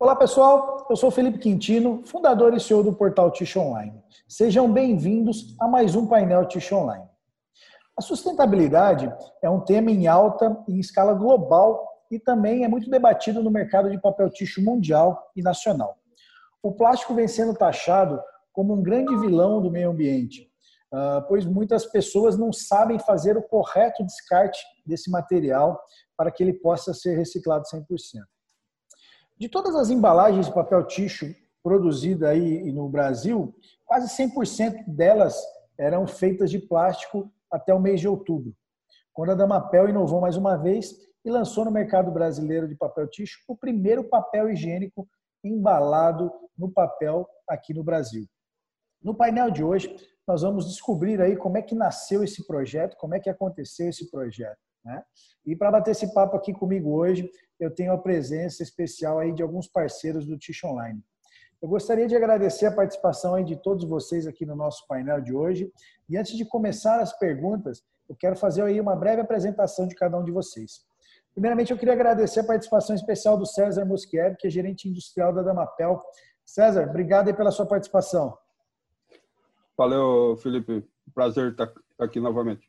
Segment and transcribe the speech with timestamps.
[0.00, 4.00] Olá pessoal, eu sou Felipe Quintino, fundador e CEO do portal Ticho Online.
[4.28, 7.04] Sejam bem-vindos a mais um painel Ticho Online.
[7.98, 13.42] A sustentabilidade é um tema em alta em escala global e também é muito debatido
[13.42, 15.98] no mercado de papel ticho mundial e nacional.
[16.62, 18.22] O plástico vem sendo taxado
[18.52, 20.48] como um grande vilão do meio ambiente,
[20.92, 25.76] ah, pois muitas pessoas não sabem fazer o correto descarte desse material
[26.16, 27.84] para que ele possa ser reciclado 100%.
[29.38, 33.54] De todas as embalagens de papel ticho produzidas aí no Brasil,
[33.86, 35.40] quase 100% delas
[35.78, 38.52] eram feitas de plástico até o mês de outubro,
[39.12, 40.92] quando a Damapel inovou mais uma vez
[41.24, 45.08] e lançou no mercado brasileiro de papel ticho o primeiro papel higiênico
[45.44, 48.26] embalado no papel aqui no Brasil.
[49.00, 49.94] No painel de hoje,
[50.26, 54.10] nós vamos descobrir aí como é que nasceu esse projeto, como é que aconteceu esse
[54.10, 54.58] projeto.
[54.84, 55.02] Né?
[55.46, 59.42] E para bater esse papo aqui comigo hoje, eu tenho a presença especial aí de
[59.42, 61.02] alguns parceiros do Tish Online.
[61.60, 65.34] Eu gostaria de agradecer a participação aí de todos vocês aqui no nosso painel de
[65.34, 65.72] hoje.
[66.08, 70.16] E antes de começar as perguntas, eu quero fazer aí uma breve apresentação de cada
[70.16, 70.86] um de vocês.
[71.32, 75.42] Primeiramente, eu queria agradecer a participação especial do César Moschiev, que é gerente industrial da
[75.42, 76.00] Damapel.
[76.44, 78.36] César, obrigado aí pela sua participação.
[79.76, 80.84] Valeu, Felipe.
[81.14, 82.67] Prazer estar aqui novamente.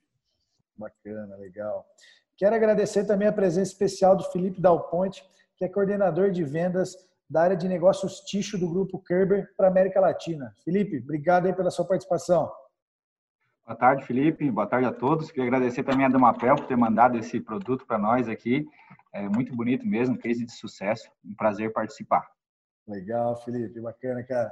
[0.80, 1.86] Bacana, legal.
[2.38, 5.24] Quero agradecer também a presença especial do Felipe Dalponte,
[5.58, 6.96] que é coordenador de vendas
[7.30, 10.56] da área de negócios Ticho do Grupo Kerber para a América Latina.
[10.64, 12.50] Felipe, obrigado aí pela sua participação.
[13.66, 14.50] Boa tarde, Felipe.
[14.50, 15.30] Boa tarde a todos.
[15.30, 18.66] Queria agradecer também a Damapel por ter mandado esse produto para nós aqui.
[19.14, 21.12] É muito bonito mesmo, case de sucesso.
[21.24, 22.26] Um prazer participar.
[22.88, 23.80] Legal, Felipe.
[23.80, 24.52] Bacana, cara.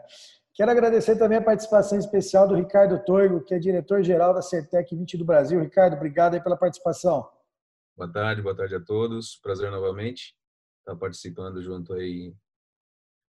[0.58, 5.16] Quero agradecer também a participação especial do Ricardo Toigo, que é diretor-geral da Certec 20
[5.16, 5.62] do Brasil.
[5.62, 7.30] Ricardo, obrigado pela participação.
[7.96, 9.36] Boa tarde, boa tarde a todos.
[9.36, 10.36] Prazer novamente
[10.80, 12.34] estar participando junto aí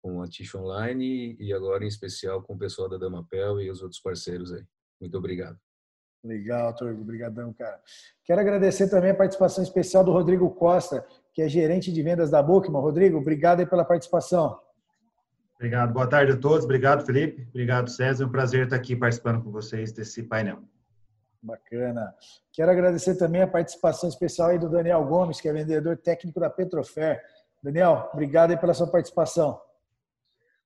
[0.03, 3.81] com a Tish Online e agora em especial com o pessoal da Damapel e os
[3.81, 4.63] outros parceiros aí.
[5.01, 5.59] Muito obrigado.
[6.23, 7.01] Legal, Torgo.
[7.01, 7.81] Obrigadão, cara.
[8.23, 12.43] Quero agradecer também a participação especial do Rodrigo Costa, que é gerente de vendas da
[12.43, 12.83] Bookman.
[12.83, 14.63] Rodrigo, obrigado pela participação.
[15.65, 15.95] Obrigado.
[15.95, 16.67] Boa tarde a todos.
[16.67, 17.47] Obrigado, Felipe.
[17.49, 18.23] Obrigado, César.
[18.23, 20.59] É um prazer estar aqui participando com vocês desse painel.
[21.43, 22.15] Bacana.
[22.53, 26.51] Quero agradecer também a participação especial aí do Daniel Gomes, que é vendedor técnico da
[26.51, 27.19] Petrofer.
[27.63, 29.59] Daniel, obrigado aí pela sua participação.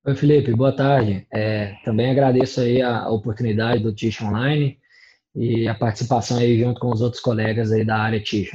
[0.04, 1.28] Oi, Felipe, boa tarde.
[1.32, 4.80] É, também agradeço aí a oportunidade do Tish Online
[5.32, 8.50] e a participação aí junto com os outros colegas aí da área Tish.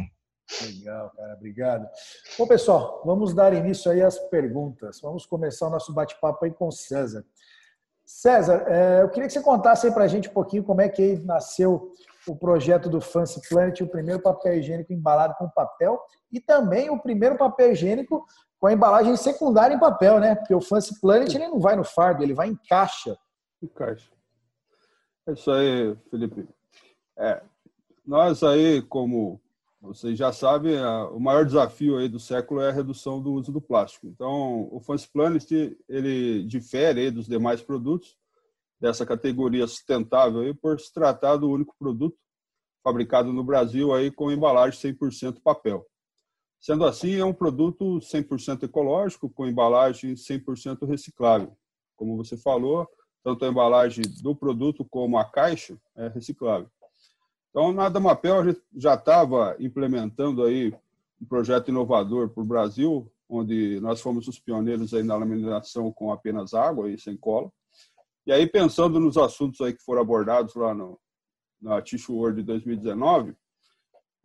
[0.62, 1.90] Legal, cara, obrigado.
[2.38, 5.02] Bom, pessoal, vamos dar início aí às perguntas.
[5.02, 7.26] Vamos começar o nosso bate-papo aí com o César.
[8.06, 10.90] César, é, eu queria que você contasse aí para a gente um pouquinho como é
[10.90, 11.94] que nasceu
[12.28, 16.00] o projeto do Fancy Planet, o primeiro papel higiênico embalado com papel
[16.32, 18.26] e também o primeiro papel higiênico
[18.60, 20.36] com a embalagem secundária em papel, né?
[20.36, 23.18] Porque o Fancy Planet ele não vai no fardo, ele vai em caixa.
[23.62, 24.10] Em caixa.
[25.28, 26.48] É isso aí, Felipe.
[27.18, 27.42] É,
[28.06, 29.40] nós aí, como
[29.84, 30.80] vocês já sabem,
[31.12, 34.08] o maior desafio aí do século é a redução do uso do plástico.
[34.08, 35.52] Então, o Fancy Planet
[35.90, 38.18] ele difere dos demais produtos
[38.80, 42.18] dessa categoria sustentável aí por se tratar do único produto
[42.82, 45.86] fabricado no Brasil aí com embalagem 100% papel.
[46.62, 51.58] Sendo assim, é um produto 100% ecológico com embalagem 100% reciclável.
[51.98, 52.88] Como você falou,
[53.22, 56.70] tanto a embalagem do produto como a caixa é reciclável.
[57.54, 60.74] Então, na Damapel, a gente já estava implementando aí
[61.22, 66.12] um projeto inovador para o Brasil, onde nós fomos os pioneiros aí na laminação com
[66.12, 67.52] apenas água e sem cola.
[68.26, 71.00] E aí, pensando nos assuntos aí que foram abordados lá no,
[71.62, 73.36] na Tissue World de 2019,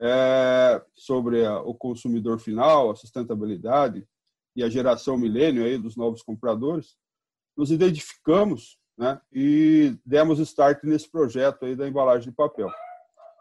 [0.00, 4.08] é, sobre a, o consumidor final, a sustentabilidade
[4.56, 6.96] e a geração milênio aí dos novos compradores,
[7.54, 12.70] nos identificamos né, e demos start nesse projeto aí da embalagem de papel,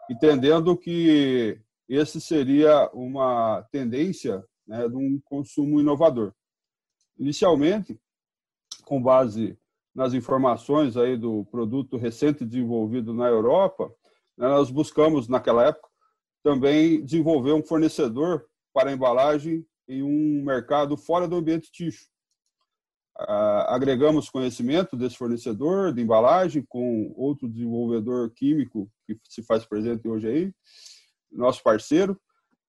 [0.08, 6.32] entendendo que esse seria uma tendência né, de um consumo inovador.
[7.18, 7.98] Inicialmente,
[8.84, 9.58] com base
[9.94, 13.92] nas informações aí do produto recente desenvolvido na Europa,
[14.36, 15.88] né, nós buscamos naquela época
[16.42, 22.06] também desenvolver um fornecedor para embalagem em um mercado fora do ambiente ticho.
[23.18, 30.28] Agregamos conhecimento desse fornecedor de embalagem com outro desenvolvedor químico que se faz presente hoje
[30.28, 30.52] aí,
[31.32, 32.18] nosso parceiro,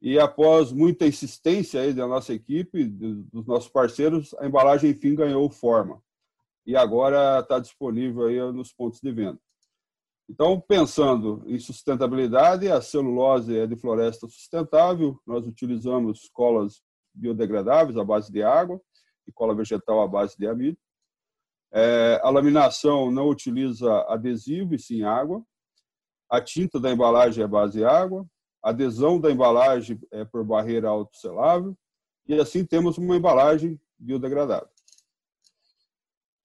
[0.02, 5.50] e após muita insistência aí da nossa equipe, dos nossos parceiros, a embalagem enfim ganhou
[5.50, 6.02] forma.
[6.66, 9.40] E agora está disponível aí nos pontos de venda.
[10.30, 16.82] Então, pensando em sustentabilidade, a celulose é de floresta sustentável, nós utilizamos colas
[17.14, 18.80] biodegradáveis à base de água
[19.30, 20.78] e cola vegetal à base de amido.
[21.72, 25.44] É, a laminação não utiliza adesivo e sim água.
[26.30, 28.26] A tinta da embalagem é base água.
[28.64, 31.78] A adesão da embalagem é por barreira autosselável.
[32.28, 34.70] E assim temos uma embalagem biodegradável.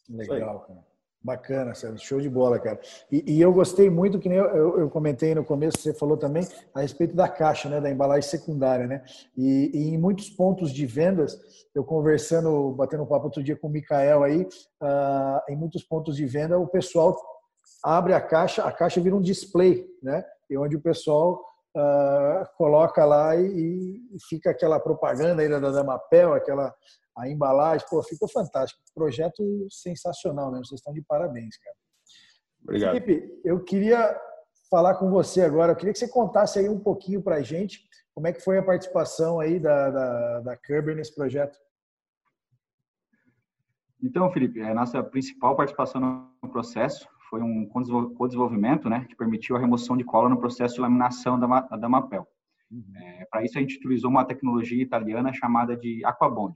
[0.09, 0.94] Legal, cara.
[1.25, 2.79] Bacana, show de bola, cara.
[3.11, 6.19] E, e eu gostei muito, que nem eu, eu, eu, comentei no começo, você falou
[6.19, 9.03] também, a respeito da caixa, né, da embalagem secundária, né?
[9.35, 11.41] E, e em muitos pontos de vendas,
[11.75, 16.15] eu conversando, batendo um papo outro dia com o Mikael aí, uh, em muitos pontos
[16.15, 17.17] de venda, o pessoal
[17.83, 20.23] abre a caixa, a caixa vira um display, né?
[20.51, 21.43] E onde o pessoal
[21.75, 23.47] uh, coloca lá e,
[24.13, 26.75] e, fica aquela propaganda aí da Damapel, aquela
[27.17, 28.83] a embalagem, pô, ficou fantástico.
[28.95, 30.67] Projeto sensacional mesmo.
[30.67, 31.77] Vocês estão de parabéns, cara.
[32.63, 32.93] Obrigado.
[32.93, 34.19] Felipe, eu queria
[34.71, 35.73] falar com você agora.
[35.73, 37.81] Eu queria que você contasse aí um pouquinho para a gente
[38.15, 41.59] como é que foi a participação aí da, da, da Kerber nesse projeto.
[44.03, 49.59] Então, Felipe, a nossa principal participação no processo foi um co-desenvolvimento, né, que permitiu a
[49.59, 52.29] remoção de cola no processo de laminação da, da Mapel.
[52.71, 52.85] Uhum.
[52.97, 56.55] É, Para isso, a gente utilizou uma tecnologia italiana chamada de Aquabond.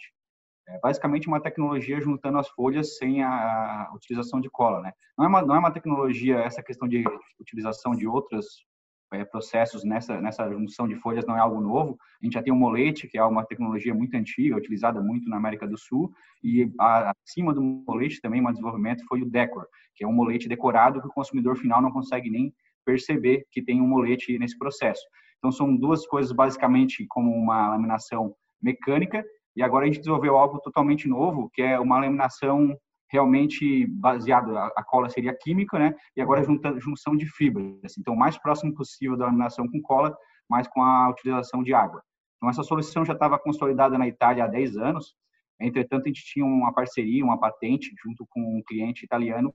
[0.68, 4.92] É basicamente uma tecnologia juntando as folhas sem a utilização de cola, né?
[5.16, 7.02] Não é uma, não é uma tecnologia, essa questão de
[7.40, 8.66] utilização de outros
[9.12, 11.96] é, processos nessa, nessa junção de folhas não é algo novo.
[12.20, 15.38] A gente já tem o molete, que é uma tecnologia muito antiga, utilizada muito na
[15.38, 16.12] América do Sul,
[16.44, 20.48] e a, acima do molete também, um desenvolvimento foi o decor, que é um molete
[20.48, 22.52] decorado que o consumidor final não consegue nem
[22.84, 25.02] perceber que tem um molete nesse processo.
[25.38, 29.24] Então, são duas coisas basicamente como uma laminação mecânica
[29.58, 32.78] e agora a gente desenvolveu algo totalmente novo, que é uma laminação
[33.10, 35.96] realmente baseado a cola seria química, né?
[36.16, 37.98] E agora junta, junção de fibras.
[37.98, 40.16] Então, o mais próximo possível da laminação com cola,
[40.48, 42.00] mas com a utilização de água.
[42.36, 45.16] Então, essa solução já estava consolidada na Itália há 10 anos.
[45.60, 49.52] Entretanto, a gente tinha uma parceria, uma patente junto com um cliente italiano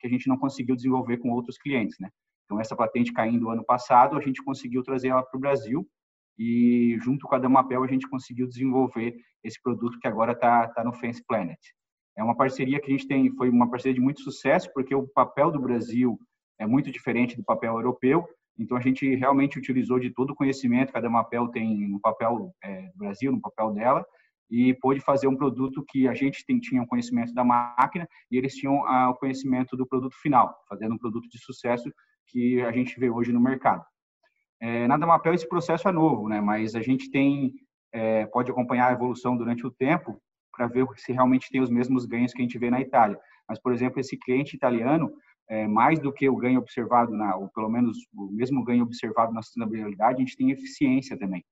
[0.00, 2.08] que a gente não conseguiu desenvolver com outros clientes, né?
[2.44, 5.86] Então, essa patente caindo ano passado, a gente conseguiu trazer ela para o Brasil
[6.38, 10.84] e junto com a Damapel a gente conseguiu desenvolver esse produto que agora está tá
[10.84, 11.58] no Fence Planet.
[12.16, 15.06] É uma parceria que a gente tem, foi uma parceria de muito sucesso, porque o
[15.08, 16.18] papel do Brasil
[16.58, 18.26] é muito diferente do papel europeu,
[18.58, 22.54] então a gente realmente utilizou de todo o conhecimento que a Damapel tem no papel
[22.62, 24.04] é, do Brasil, no papel dela,
[24.50, 28.36] e pôde fazer um produto que a gente tem, tinha o conhecimento da máquina e
[28.36, 31.90] eles tinham ah, o conhecimento do produto final, fazendo um produto de sucesso
[32.28, 33.84] que a gente vê hoje no mercado.
[34.66, 36.40] É, na Damapel esse processo é novo, né?
[36.40, 37.52] Mas a gente tem
[37.92, 40.18] é, pode acompanhar a evolução durante o tempo
[40.50, 43.20] para ver se realmente tem os mesmos ganhos que a gente vê na Itália.
[43.46, 45.12] Mas, por exemplo, esse cliente italiano,
[45.50, 49.34] é, mais do que o ganho observado, na, ou pelo menos o mesmo ganho observado
[49.34, 51.44] na sustentabilidade, a gente tem eficiência também.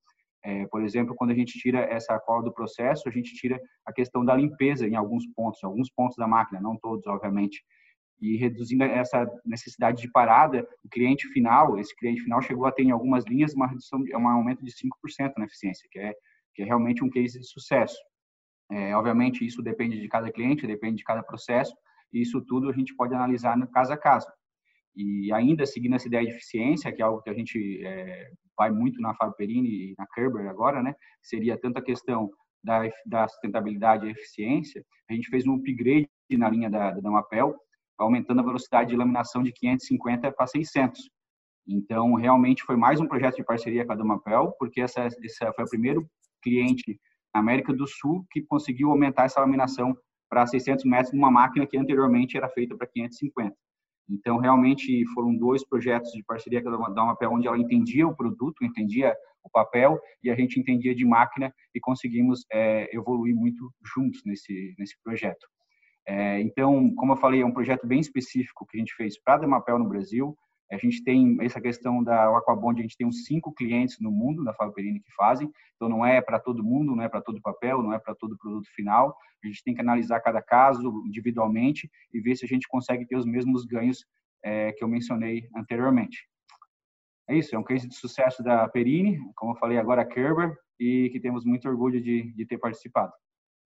[0.42, 3.92] É, por exemplo, quando a gente tira essa cola do processo, a gente tira a
[3.92, 7.62] questão da limpeza em alguns pontos, alguns pontos da máquina, não todos, obviamente
[8.22, 12.84] e reduzindo essa necessidade de parada, o cliente final, esse cliente final chegou a ter
[12.84, 16.14] em algumas linhas uma redução, um aumento de 5% na eficiência, que é,
[16.54, 17.98] que é realmente um case de sucesso.
[18.70, 21.74] É, obviamente, isso depende de cada cliente, depende de cada processo,
[22.12, 24.28] e isso tudo a gente pode analisar no caso a caso.
[24.94, 28.70] E ainda seguindo essa ideia de eficiência, que é algo que a gente é, vai
[28.70, 30.94] muito na Fábio Perini e na Kerber agora, né?
[31.20, 32.30] Seria tanto a questão
[32.62, 37.56] da, da sustentabilidade e eficiência, a gente fez um upgrade na linha da, da Damapel,
[37.98, 41.10] aumentando a velocidade de laminação de 550 para 600.
[41.66, 45.64] Então, realmente foi mais um projeto de parceria com a Domapel, porque essa, essa foi
[45.64, 46.06] o primeiro
[46.42, 46.98] cliente
[47.34, 49.96] na América do Sul que conseguiu aumentar essa laminação
[50.28, 53.54] para 600 metros numa máquina que anteriormente era feita para 550.
[54.08, 58.64] Então, realmente foram dois projetos de parceria com a Domapel, onde ela entendia o produto,
[58.64, 64.22] entendia o papel e a gente entendia de máquina e conseguimos é, evoluir muito juntos
[64.24, 65.46] nesse, nesse projeto.
[66.06, 69.34] É, então, como eu falei, é um projeto bem específico que a gente fez para
[69.34, 70.36] a Demapel no Brasil.
[70.70, 74.42] A gente tem essa questão da Aquabond, a gente tem uns cinco clientes no mundo
[74.42, 77.42] da Fábio Perini que fazem, então não é para todo mundo, não é para todo
[77.42, 79.14] papel, não é para todo produto final.
[79.44, 83.16] A gente tem que analisar cada caso individualmente e ver se a gente consegue ter
[83.16, 84.06] os mesmos ganhos
[84.42, 86.26] é, que eu mencionei anteriormente.
[87.28, 90.56] É isso, é um case de sucesso da Perini, como eu falei agora, a Kerber,
[90.80, 93.12] e que temos muito orgulho de, de ter participado.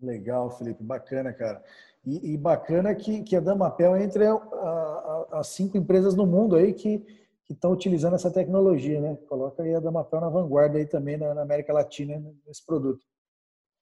[0.00, 1.62] Legal, Felipe, bacana, cara.
[2.06, 6.72] E, e bacana que, que a Damapel entre a, as cinco empresas no mundo aí
[6.72, 7.04] que
[7.50, 9.16] estão utilizando essa tecnologia, né?
[9.28, 13.04] Coloca aí a Damapel na vanguarda aí também na, na América Latina né, nesse produto.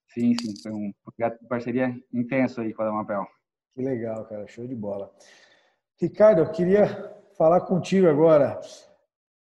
[0.09, 3.27] Sim, sim, foi um de parceria intenso aí com a Damapel.
[3.75, 5.13] Que legal, cara, show de bola.
[6.01, 8.61] Ricardo, eu queria falar contigo agora.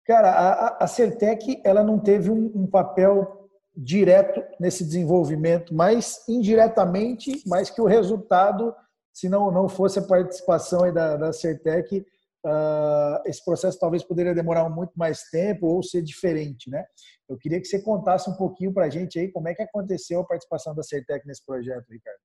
[0.06, 3.37] Cara, a, a Certec, ela não teve um, um papel
[3.78, 8.74] direto nesse desenvolvimento, mas indiretamente, mais que o resultado,
[9.14, 14.68] se não, não fosse a participação da, da Certec, uh, esse processo talvez poderia demorar
[14.68, 16.84] muito mais tempo ou ser diferente, né?
[17.30, 20.22] Eu queria que você contasse um pouquinho para a gente aí como é que aconteceu
[20.22, 22.20] a participação da Certec nesse projeto, Ricardo.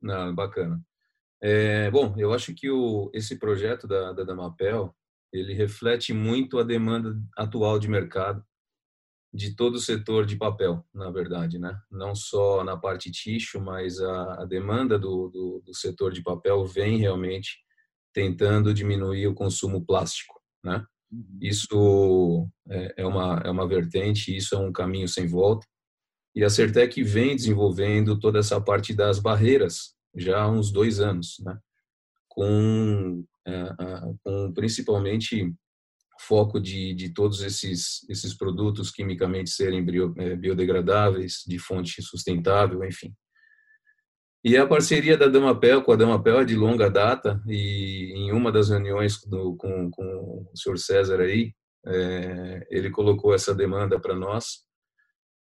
[0.00, 0.80] Não, bacana.
[1.40, 4.92] É, bom, eu acho que o, esse projeto da, da Damapel,
[5.32, 8.44] ele reflete muito a demanda atual de mercado
[9.32, 11.80] de todo o setor de papel, na verdade, né?
[11.90, 16.66] Não só na parte tixo, mas a, a demanda do, do, do, setor de papel
[16.66, 17.58] vem realmente
[18.12, 20.84] tentando diminuir o consumo plástico, né?
[21.10, 21.38] Uhum.
[21.40, 25.66] Isso é, é uma é uma vertente, isso é um caminho sem volta.
[26.34, 31.36] E a Certec vem desenvolvendo toda essa parte das barreiras já há uns dois anos,
[31.40, 31.58] né?
[32.28, 33.74] Com, é,
[34.22, 35.54] com principalmente
[36.26, 39.84] foco de, de todos esses, esses produtos quimicamente serem
[40.18, 43.12] é, biodegradáveis, de fonte sustentável, enfim.
[44.44, 48.50] E a parceria da Damapel com a Damapel é de longa data e em uma
[48.50, 51.52] das reuniões do, com, com o senhor César aí,
[51.86, 54.64] é, ele colocou essa demanda para nós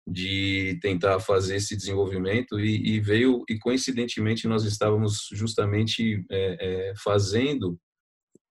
[0.05, 6.93] de tentar fazer esse desenvolvimento e, e, veio e coincidentemente nós estávamos justamente é, é,
[6.95, 7.79] fazendo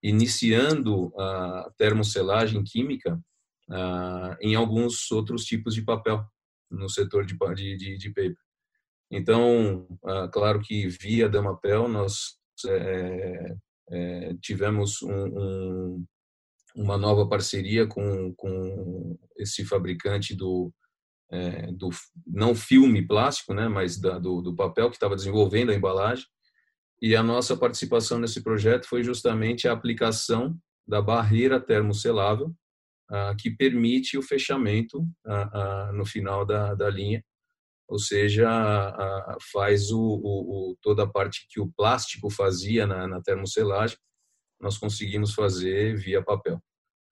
[0.03, 3.21] iniciando a termocelagem química
[3.71, 6.25] ah, em alguns outros tipos de papel
[6.71, 8.37] no setor de, de, de paper.
[9.11, 13.57] Então, ah, claro que via Damapel nós é,
[13.91, 16.07] é, tivemos um, um,
[16.77, 20.73] uma nova parceria com, com esse fabricante do,
[21.31, 21.91] é, do
[22.27, 26.27] não filme plástico, né, mas da, do, do papel que estava desenvolvendo a embalagem
[27.01, 32.53] e a nossa participação nesse projeto foi justamente a aplicação da barreira termoselável,
[33.11, 37.25] ah, que permite o fechamento ah, ah, no final da, da linha,
[37.89, 38.47] ou seja,
[39.51, 43.97] faz o, o, toda a parte que o plástico fazia na, na termoselagem,
[44.61, 46.61] nós conseguimos fazer via papel.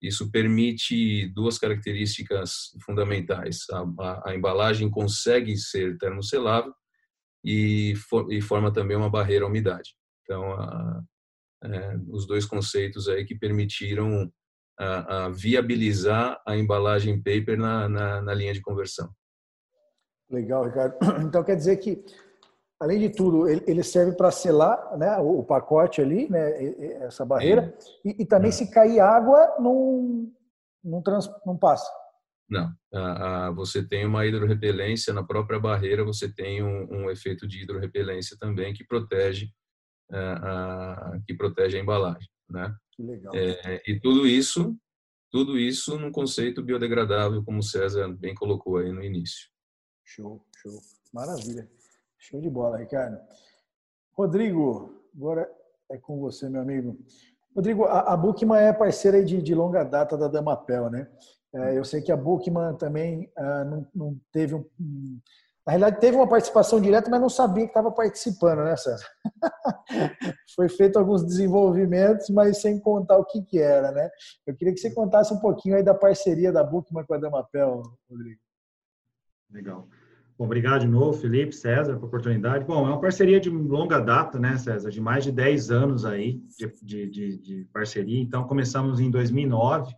[0.03, 3.61] Isso permite duas características fundamentais.
[3.71, 6.75] A, a, a embalagem consegue ser termoselável
[7.47, 9.95] e, for, e forma também uma barreira à umidade.
[10.25, 11.01] Então, a,
[11.65, 14.31] é, os dois conceitos aí que permitiram
[14.79, 19.09] a, a viabilizar a embalagem paper na, na, na, linha de conversão.
[20.29, 20.97] Legal, Ricardo.
[21.25, 22.05] Então quer dizer que,
[22.81, 27.25] além de tudo, ele, ele serve para selar né, o, o, pacote ali, né, essa
[27.25, 27.73] barreira,
[28.05, 28.53] e, e, também é.
[28.53, 30.31] se cair água, não,
[30.85, 31.91] não, trans, não passa.
[32.49, 32.73] Não,
[33.55, 38.73] você tem uma hidrorrepelência na própria barreira, você tem um, um efeito de hidrorrepelência também
[38.73, 39.51] que protege
[41.27, 42.75] que protege a embalagem, né?
[42.99, 43.35] Legal.
[43.35, 44.77] É, e tudo isso,
[45.31, 49.51] tudo isso num conceito biodegradável, como o César bem colocou aí no início.
[50.05, 50.81] Show, show,
[51.13, 51.69] maravilha,
[52.17, 53.19] show de bola, Ricardo.
[54.13, 55.51] Rodrigo, agora
[55.91, 56.99] é com você, meu amigo.
[57.55, 61.11] Rodrigo, a, a Bookman é parceira de, de longa data da Damapel, né?
[61.57, 64.65] É, eu sei que a Bookman também ah, não, não, teve um,
[65.67, 69.07] na realidade teve uma participação direta, mas não sabia que estava participando, né, César?
[70.55, 74.09] Foi feito alguns desenvolvimentos, mas sem contar o que, que era, né?
[74.47, 77.83] Eu queria que você contasse um pouquinho aí da parceria da Bookman com a Damapel,
[78.09, 78.41] Rodrigo.
[79.51, 79.89] Legal.
[80.39, 82.65] Bom, obrigado de novo, Felipe, César, pela oportunidade.
[82.65, 84.91] Bom, é uma parceria de longa data, né, César?
[84.91, 86.43] De mais de 10 anos aí
[86.83, 88.21] de, de, de parceria.
[88.21, 89.93] Então, começamos em 2009,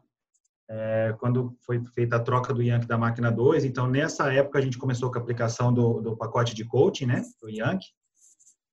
[0.70, 3.64] é, quando foi feita a troca do Yankee da máquina 2.
[3.64, 7.22] Então, nessa época, a gente começou com a aplicação do, do pacote de coaching, né,
[7.40, 7.88] do Yankee.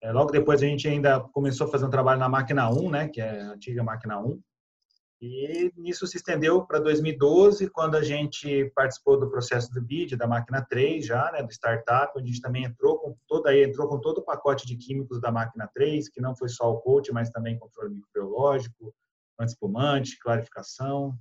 [0.03, 3.07] É, logo depois, a gente ainda começou a fazer um trabalho na máquina 1, né,
[3.07, 4.39] que é a antiga máquina 1.
[5.21, 10.27] E nisso se estendeu para 2012, quando a gente participou do processo do BID, da
[10.27, 13.99] máquina 3 já, né, do startup, onde a gente também entrou com toda entrou com
[13.99, 17.29] todo o pacote de químicos da máquina 3, que não foi só o coach, mas
[17.29, 18.93] também controle microbiológico,
[19.39, 21.17] antiespumante, clarificação,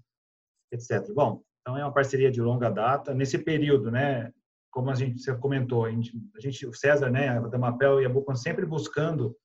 [0.74, 1.12] etc.
[1.14, 3.14] Bom, então é uma parceria de longa data.
[3.14, 4.32] Nesse período, né,
[4.70, 8.06] como a gente você comentou, a gente, a gente o César, né, a Damapel e
[8.06, 9.36] a Bucan sempre buscando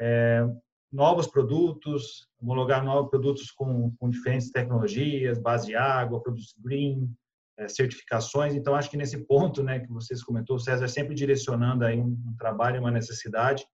[0.00, 0.46] é,
[0.92, 7.12] novos produtos, homologar novos produtos com, com diferentes tecnologias, base de água, produtos green,
[7.58, 8.54] é, certificações.
[8.54, 12.16] Então, acho que nesse ponto, né, que vocês comentou, o César sempre direcionando aí um,
[12.26, 13.66] um trabalho, uma necessidade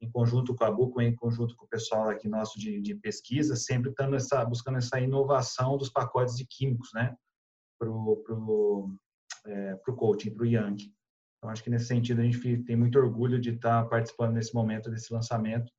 [0.00, 3.56] em conjunto com a Buco, em conjunto com o pessoal aqui nosso de, de pesquisa,
[3.56, 7.16] sempre estando essa, buscando essa inovação dos pacotes de químicos, né,
[7.78, 8.94] para o pro,
[9.46, 10.92] é, pro coaching, para o Yang.
[11.38, 14.90] Então, acho que nesse sentido a gente tem muito orgulho de estar participando nesse momento
[14.90, 15.72] desse lançamento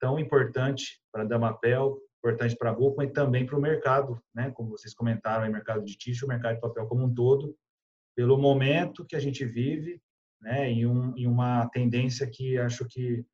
[0.00, 4.50] tão importante para a Damapel, importante para a Buco e também para o mercado, né,
[4.50, 7.56] como vocês comentaram, o mercado de tixo, o mercado de papel como um todo,
[8.16, 10.00] pelo momento que a gente vive,
[10.40, 13.24] né, e, um, e uma tendência que acho que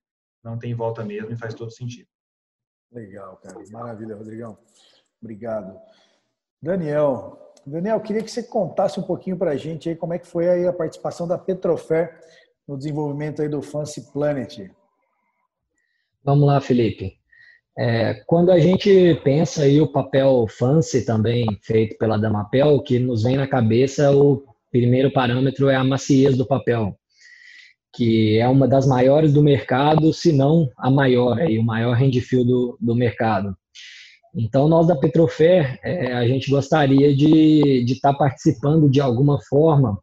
[0.42, 2.09] não tem volta mesmo e faz todo sentido.
[2.92, 3.62] Legal, cara.
[3.70, 4.59] Maravilha, Rodrigão.
[5.20, 5.78] Obrigado.
[6.62, 10.26] Daniel, Daniel, queria que você contasse um pouquinho para a gente aí como é que
[10.26, 12.18] foi aí a participação da Petrofer
[12.66, 14.70] no desenvolvimento aí do Fancy Planet.
[16.23, 17.18] Vamos lá, Felipe.
[17.78, 22.99] É, quando a gente pensa aí o papel Fancy também feito pela Damapel, o que
[22.99, 26.99] nos vem na cabeça o primeiro parâmetro é a maciez do papel,
[27.92, 32.44] que é uma das maiores do mercado, se não a maior, aí, o maior handfeel
[32.44, 33.56] do, do mercado.
[34.35, 39.99] Então, nós da Petrofer, é, a gente gostaria de estar tá participando de alguma forma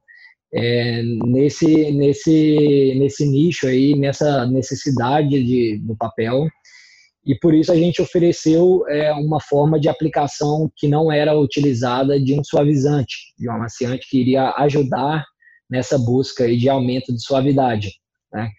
[0.54, 6.48] é, nesse, nesse, nesse nicho aí, nessa necessidade de, do papel,
[7.26, 12.20] e por isso a gente ofereceu é, uma forma de aplicação que não era utilizada
[12.20, 15.26] de um suavizante, de um amaciante que iria ajudar
[15.70, 17.94] nessa busca de aumento de suavidade.
[18.32, 18.50] Né?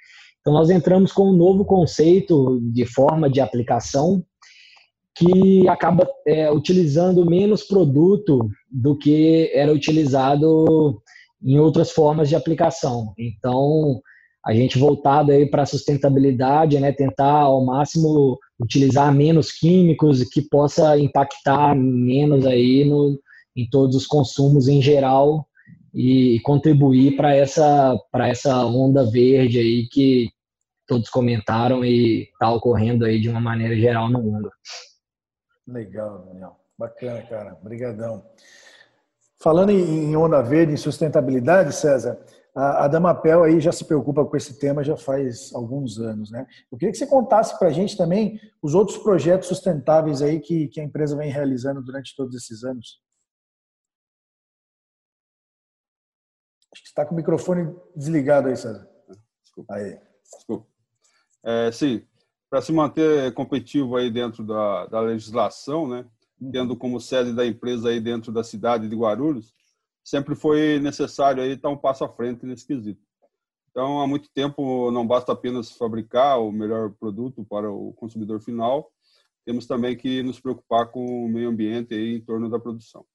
[0.40, 4.24] Então, nós entramos com um novo conceito de forma de aplicação
[5.14, 11.02] que acaba é, utilizando menos produto do que era utilizado
[11.42, 13.12] em outras formas de aplicação.
[13.18, 14.00] Então,
[14.46, 20.42] a gente voltado aí para a sustentabilidade, né, tentar ao máximo utilizar menos químicos que
[20.42, 23.18] possa impactar menos aí no,
[23.56, 25.47] em todos os consumos em geral
[26.00, 30.30] e contribuir para essa para essa onda verde aí que
[30.86, 34.48] todos comentaram e está ocorrendo aí de uma maneira geral no mundo.
[35.66, 36.56] Legal, Daniel.
[36.78, 37.58] Bacana, cara.
[37.60, 38.24] Obrigadão.
[39.42, 42.16] Falando em onda verde, em sustentabilidade, César,
[42.54, 46.46] a, Damapel aí já se preocupa com esse tema já faz alguns anos, né?
[46.70, 50.68] Eu queria que você contasse para a gente também os outros projetos sustentáveis aí que,
[50.68, 53.00] que a empresa vem realizando durante todos esses anos.
[56.98, 58.88] Está com o microfone desligado aí, César.
[59.44, 59.74] Desculpa.
[59.74, 60.00] Aí.
[60.34, 60.66] Desculpa.
[61.44, 62.02] É, sim,
[62.50, 66.04] para se manter competitivo aí dentro da, da legislação, né,
[66.40, 66.50] uhum.
[66.50, 69.54] tendo como sede da empresa aí dentro da cidade de Guarulhos,
[70.04, 73.00] sempre foi necessário aí estar um passo à frente nesse quesito.
[73.70, 78.90] Então, há muito tempo não basta apenas fabricar o melhor produto para o consumidor final,
[79.44, 83.06] temos também que nos preocupar com o meio ambiente aí em torno da produção.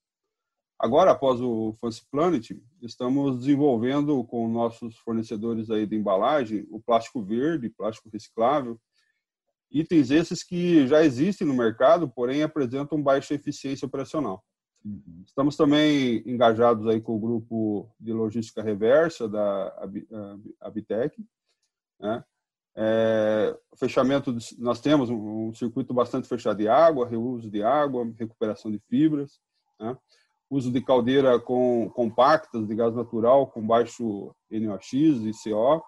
[0.79, 7.23] Agora, após o Fancy Planet, estamos desenvolvendo com nossos fornecedores aí de embalagem o plástico
[7.23, 8.79] verde, plástico reciclável,
[9.73, 14.45] Itens esses que já existem no mercado, porém apresentam baixa eficiência operacional.
[14.85, 15.23] Uhum.
[15.25, 19.89] Estamos também engajados aí com o grupo de logística reversa da
[20.61, 21.17] Abitec.
[21.99, 22.23] Né?
[22.75, 28.05] É, fechamento, de, nós temos um, um, circuito bastante fechado de água, reuso de água,
[28.19, 29.39] recuperação de fibras,
[29.79, 29.97] né?
[30.53, 35.83] Uso de caldeira com compactas de gás natural com baixo NOx e CO,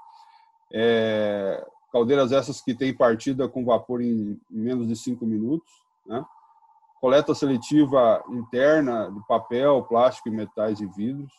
[0.73, 5.71] é, Caldeiras essas que têm partida com vapor em menos de cinco minutos.
[6.05, 6.25] Né?
[6.99, 11.31] Coleta seletiva interna de papel, plástico, metais e vidros.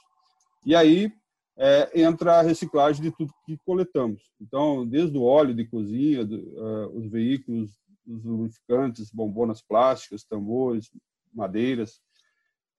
[0.65, 1.13] E aí
[1.59, 4.23] é, entra a reciclagem de tudo que coletamos.
[4.41, 7.73] Então, desde o óleo de cozinha, do, uh, os veículos,
[8.07, 10.91] os lubrificantes, bombonas plásticas, tambores,
[11.35, 12.01] madeiras,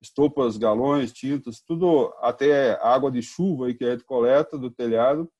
[0.01, 5.31] estopas, galões, tintas, tudo até água de chuva que a gente coleta do telhado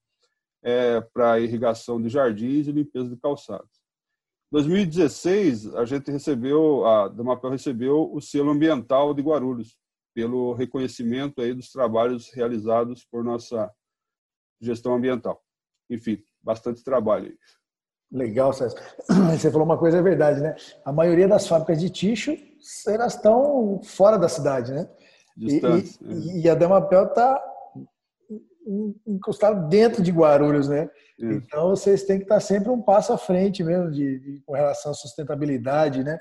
[0.64, 3.78] é, para irrigação de jardins e limpeza de calçados.
[4.52, 9.78] Em 2016, a gente recebeu, a Damapel recebeu o selo ambiental de Guarulhos,
[10.14, 13.72] pelo reconhecimento aí dos trabalhos realizados por nossa
[14.60, 15.44] gestão ambiental.
[15.90, 17.38] Enfim, bastante trabalho.
[18.12, 18.78] Legal, César.
[19.32, 20.56] Você falou uma coisa, é verdade, né?
[20.86, 22.36] A maioria das fábricas de ticho,
[22.88, 24.90] elas estão fora da cidade, né?
[25.38, 26.40] E, e, é.
[26.42, 27.42] e a Damapel está
[29.06, 30.90] encostado dentro de Guarulhos, né?
[31.18, 31.32] Isso.
[31.32, 34.92] Então vocês têm que estar sempre um passo à frente mesmo de, de com relação
[34.92, 36.20] à sustentabilidade, né?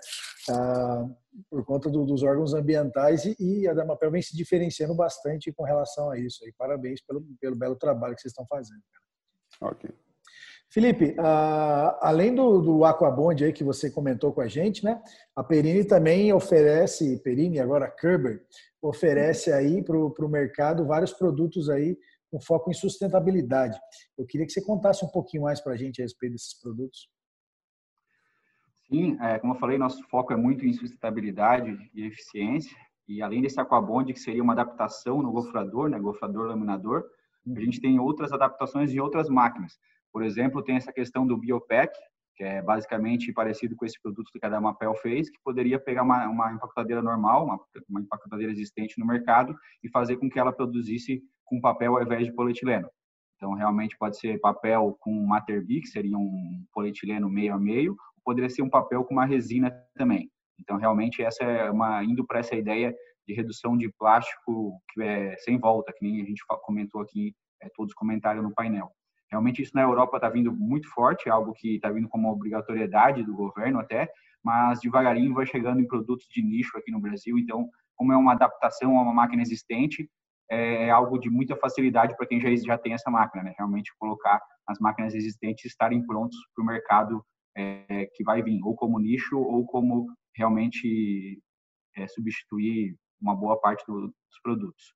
[0.49, 1.07] Ah,
[1.51, 5.65] por conta do, dos órgãos ambientais e, e, a Damapel vem se diferenciando bastante com
[5.65, 6.47] relação a isso.
[6.47, 8.81] E parabéns pelo, pelo belo trabalho que vocês estão fazendo.
[9.61, 9.91] Ok.
[10.77, 15.03] Felipe, ah, além do, do Aquabond aí que você comentou com a gente, né?
[15.35, 18.45] A Perini também oferece, Perini agora Kerber,
[18.83, 21.97] oferece aí para o mercado vários produtos aí
[22.31, 23.81] com foco em sustentabilidade.
[24.19, 27.09] Eu queria que você contasse um pouquinho mais para a gente a respeito desses produtos.
[28.87, 32.77] Sim, é, como eu falei, nosso foco é muito em sustentabilidade e eficiência.
[33.09, 37.03] E além desse aquabond, que seria uma adaptação no gofrador, né, gofrador laminador,
[37.47, 39.79] a gente tem outras adaptações em outras máquinas.
[40.17, 41.93] Por exemplo, tem essa questão do Biopec,
[42.37, 46.27] que é basicamente parecido com esse produto que a Damapel fez, que poderia pegar uma,
[46.27, 51.23] uma empacotadeira normal, uma, uma empacotadeira existente no mercado e fazer com que ela produzisse
[51.45, 52.89] com papel ao invés de polietileno.
[53.37, 58.49] Então, realmente pode ser papel com Materbi, que seria um polietileno meio a meio, poderia
[58.49, 60.31] ser um papel com uma resina também.
[60.59, 62.97] Então, realmente, essa é uma indo para essa ideia
[63.29, 67.69] de redução de plástico que é sem volta, que nem a gente comentou aqui, é,
[67.77, 68.91] todos os comentários no painel.
[69.31, 73.25] Realmente isso na Europa está vindo muito forte, é algo que está vindo como obrigatoriedade
[73.25, 74.09] do governo até,
[74.43, 77.37] mas devagarinho vai chegando em produtos de nicho aqui no Brasil.
[77.39, 80.09] Então, como é uma adaptação a uma máquina existente,
[80.49, 83.55] é algo de muita facilidade para quem já, já tem essa máquina, né?
[83.59, 87.25] Realmente colocar as máquinas existentes estarem prontos para o mercado
[87.57, 91.41] é, que vai vir, ou como nicho, ou como realmente
[91.97, 94.95] é, substituir uma boa parte do, dos produtos.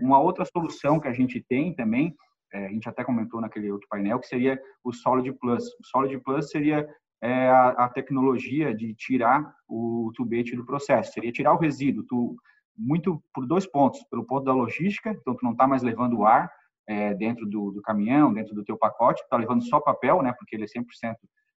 [0.00, 2.14] Uma outra solução que a gente tem também
[2.52, 5.64] é, a gente até comentou naquele outro painel, que seria o Solid Plus.
[5.80, 6.88] O Solid Plus seria
[7.22, 12.36] é, a, a, tecnologia de tirar o tubete do processo, seria tirar o resíduo, tu,
[12.76, 16.26] muito por dois pontos, pelo ponto da logística, então tu não está mais levando o
[16.26, 16.50] ar
[16.86, 20.54] é, dentro do, do, caminhão, dentro do teu pacote, está levando só papel, né, porque
[20.54, 21.16] ele é 100%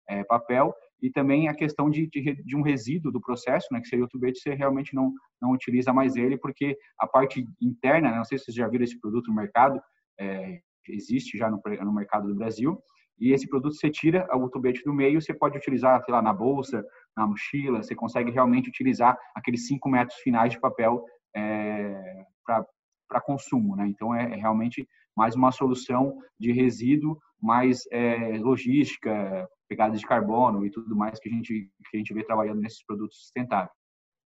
[0.08, 3.88] é, papel, e também a questão de, de, de, um resíduo do processo, né, que
[3.88, 8.18] seria o tubete, você realmente não, não utiliza mais ele, porque a parte interna, né,
[8.18, 9.80] não sei se vocês já viram esse produto no mercado,
[10.20, 12.82] é, existe já no, no mercado do Brasil.
[13.20, 16.34] E esse produto você tira o tubete do meio, você pode utilizar, sei lá, na
[16.34, 16.84] bolsa,
[17.16, 21.04] na mochila, você consegue realmente utilizar aqueles 5 metros finais de papel
[21.36, 23.88] é, para consumo, né?
[23.88, 30.66] Então é, é, realmente mais uma solução de resíduo, mais é, logística, pegada de carbono
[30.66, 33.72] e tudo mais que a gente que a gente vê trabalhando nesses produtos sustentáveis.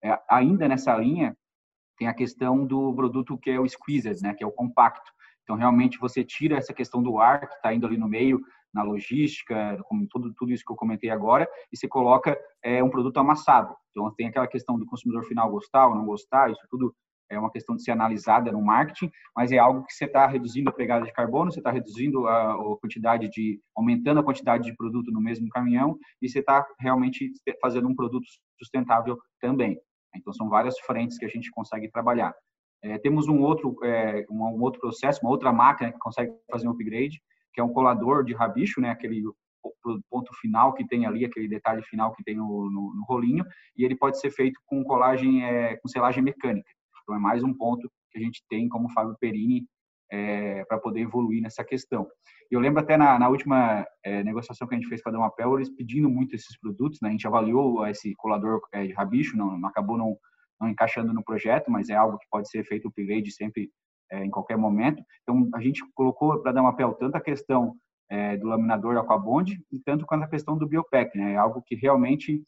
[0.01, 1.35] É, ainda nessa linha
[1.97, 4.33] tem a questão do produto que é o squeezed, né?
[4.33, 5.11] Que é o compacto
[5.47, 8.41] então, realmente, você tira essa questão do ar que está indo ali no meio,
[8.73, 12.89] na logística, como tudo, tudo isso que eu comentei agora, e você coloca é, um
[12.89, 13.73] produto amassado.
[13.91, 16.93] Então, tem aquela questão do consumidor final gostar ou não gostar, isso tudo
[17.29, 20.69] é uma questão de ser analisada no marketing, mas é algo que você está reduzindo
[20.69, 24.75] a pegada de carbono, você está reduzindo a, a, quantidade de, aumentando a quantidade de
[24.75, 27.31] produto no mesmo caminhão, e você está realmente
[27.61, 28.25] fazendo um produto
[28.59, 29.79] sustentável também.
[30.13, 32.33] Então, são várias frentes que a gente consegue trabalhar.
[32.83, 36.67] É, temos um outro, é, um, um, outro processo, uma outra máquina que consegue fazer
[36.67, 37.21] um upgrade,
[37.53, 39.23] que é um colador de rabicho, né, aquele
[40.09, 43.83] ponto final que tem ali, aquele detalhe final que tem no, no, no rolinho, e
[43.83, 46.69] ele pode ser feito com colagem, é, com selagem mecânica.
[47.03, 49.65] Então é mais um ponto que a gente tem como Fábio Perini
[50.11, 52.07] é, para poder evoluir nessa questão.
[52.49, 55.55] Eu lembro até na, na última é, negociação que a gente fez com a Damapel,
[55.55, 57.09] eles pedindo muito esses produtos, né?
[57.09, 60.17] a gente avaliou esse colador é, de rabicho, não, não acabou não
[60.59, 63.69] não encaixando no projeto, mas é algo que pode ser feito upgrade sempre
[64.11, 65.03] é, em qualquer momento.
[65.23, 67.75] Então, a gente colocou para dar uma pel tanto a questão
[68.09, 71.33] é, do laminador Aquabond e tanto quanto a questão do Biopec, né?
[71.33, 72.41] É algo que realmente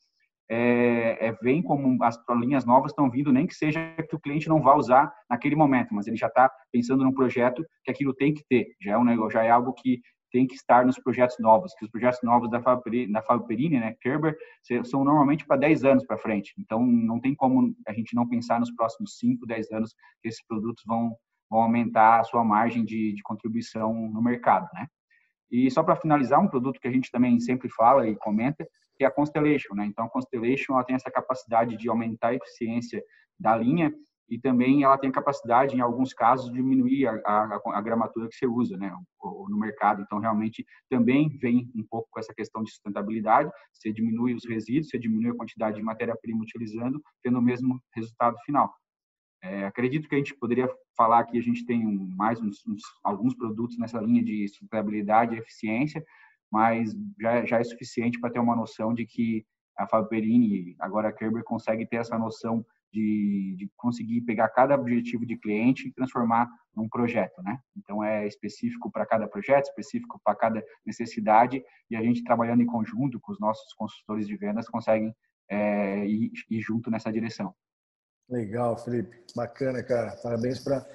[0.50, 4.50] é, é, vem como as linhas novas estão vindo, nem que seja que o cliente
[4.50, 8.34] não vá usar naquele momento, mas ele já está pensando num projeto que aquilo tem
[8.34, 8.68] que ter.
[8.82, 11.86] Já é um negócio, já é algo que tem que estar nos projetos novos, que
[11.86, 14.38] os projetos novos da Perini né, Kerber,
[14.84, 16.54] são normalmente para 10 anos para frente.
[16.58, 20.46] Então, não tem como a gente não pensar nos próximos 5, 10 anos que esses
[20.46, 21.16] produtos vão,
[21.50, 24.88] vão aumentar a sua margem de, de contribuição no mercado, né?
[25.52, 29.04] E só para finalizar, um produto que a gente também sempre fala e comenta, que
[29.04, 29.86] é a Constellation, né?
[29.86, 33.04] Então, a Constellation ela tem essa capacidade de aumentar a eficiência
[33.40, 33.92] da linha
[34.30, 38.36] e também ela tem capacidade, em alguns casos, de diminuir a, a, a gramatura que
[38.36, 40.02] você usa né, no mercado.
[40.02, 43.52] Então, realmente, também vem um pouco com essa questão de sustentabilidade.
[43.74, 48.38] Você diminui os resíduos, você diminui a quantidade de matéria-prima utilizando, tendo o mesmo resultado
[48.46, 48.72] final.
[49.42, 51.82] É, acredito que a gente poderia falar que a gente tem
[52.16, 56.04] mais uns, uns, alguns produtos nessa linha de sustentabilidade e eficiência,
[56.52, 59.46] mas já, já é suficiente para ter uma noção de que
[59.78, 64.76] a Fábio Perini, agora a Kerber, consegue ter essa noção de, de, conseguir pegar cada
[64.76, 67.60] objetivo de cliente e transformar num projeto, né?
[67.78, 72.66] Então é específico para cada projeto, específico para cada necessidade e a gente trabalhando em
[72.66, 75.14] conjunto com os nossos consultores de vendas conseguem
[75.50, 77.54] é, ir, ir junto nessa direção.
[78.30, 80.16] Legal, Felipe, bacana, cara.
[80.22, 80.86] Parabéns para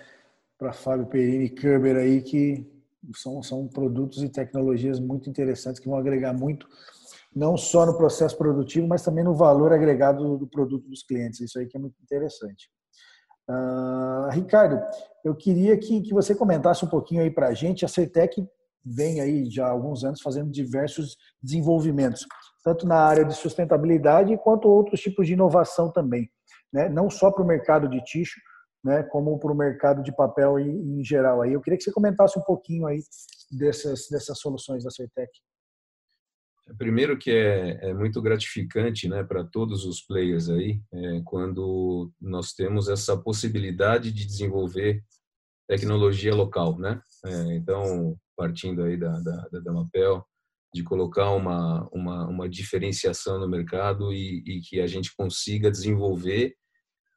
[0.58, 2.66] para Fábio Perini e Kerber aí que
[3.14, 6.68] são, são produtos e tecnologias muito interessantes que vão agregar muito
[7.34, 11.40] não só no processo produtivo, mas também no valor agregado do produto dos clientes.
[11.40, 12.70] Isso aí que é muito interessante.
[13.48, 14.80] Uh, Ricardo,
[15.24, 17.84] eu queria que, que você comentasse um pouquinho aí para a gente.
[17.84, 18.46] A Certec
[18.84, 22.26] vem aí já há alguns anos fazendo diversos desenvolvimentos,
[22.62, 26.30] tanto na área de sustentabilidade quanto outros tipos de inovação também,
[26.72, 26.88] né?
[26.88, 28.38] não só para o mercado de tixo,
[28.84, 31.40] né, como para o mercado de papel em, em, geral.
[31.40, 33.00] Aí eu queria que você comentasse um pouquinho aí
[33.50, 35.30] dessas, dessas soluções da Certec.
[36.78, 42.52] Primeiro que é, é muito gratificante né, para todos os players aí, é, quando nós
[42.52, 45.02] temos essa possibilidade de desenvolver
[45.68, 47.00] tecnologia local, né?
[47.24, 50.24] É, então, partindo aí da, da, da Damapel,
[50.74, 56.54] de colocar uma, uma, uma diferenciação no mercado e, e que a gente consiga desenvolver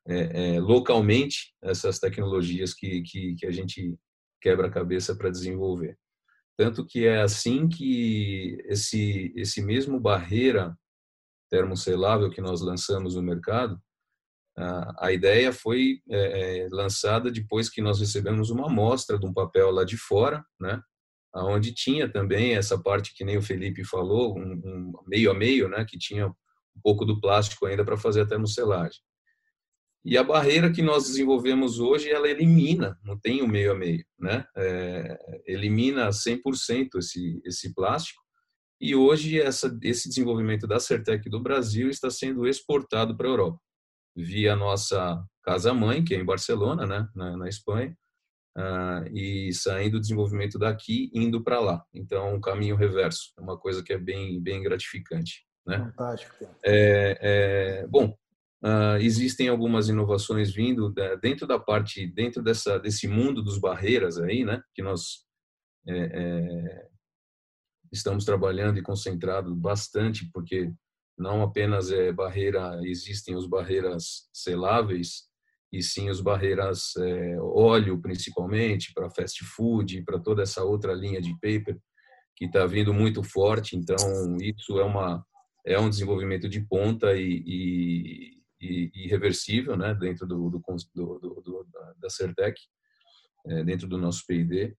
[0.07, 3.97] é, é, localmente essas tecnologias que, que, que a gente
[4.41, 5.97] quebra a cabeça para desenvolver.
[6.57, 10.75] Tanto que é assim que esse, esse mesmo barreira
[11.51, 13.79] termoselável que nós lançamos no mercado,
[14.99, 19.69] a ideia foi é, é, lançada depois que nós recebemos uma amostra de um papel
[19.69, 20.81] lá de fora, né,
[21.35, 25.69] onde tinha também essa parte que nem o Felipe falou, um, um meio a meio,
[25.69, 28.99] né, que tinha um pouco do plástico ainda para fazer a termoselagem.
[30.07, 34.05] E a barreira que nós desenvolvemos hoje, ela elimina, não tem o meio a meio,
[34.17, 34.45] né?
[34.55, 38.23] É, elimina 100% esse, esse plástico.
[38.79, 43.59] E hoje essa, esse desenvolvimento da Certec do Brasil está sendo exportado para a Europa,
[44.15, 47.93] via nossa casa-mãe, que é em Barcelona, né, na, na Espanha,
[48.57, 51.83] uh, e saindo o desenvolvimento daqui, indo para lá.
[51.93, 55.45] Então, um caminho reverso, é uma coisa que é bem, bem gratificante.
[55.65, 55.79] Né?
[55.79, 56.47] Fantástico.
[56.63, 58.15] É, é, bom,
[58.63, 60.91] Uh, existem algumas inovações vindo
[61.21, 65.27] dentro da parte, dentro dessa, desse mundo dos barreiras aí, né, que nós
[65.87, 66.87] é, é,
[67.91, 70.71] estamos trabalhando e concentrado bastante, porque
[71.17, 75.27] não apenas é barreira, existem os barreiras seláveis,
[75.71, 81.21] e sim os barreiras é, óleo, principalmente, para fast food, para toda essa outra linha
[81.21, 81.77] de paper,
[82.35, 83.95] que está vindo muito forte, então
[84.41, 85.23] isso é uma
[85.65, 90.61] é um desenvolvimento de ponta e, e e, irreversível né, dentro do, do,
[90.93, 91.67] do, do
[91.97, 92.59] da Certec,
[93.45, 94.75] é, dentro do nosso PID.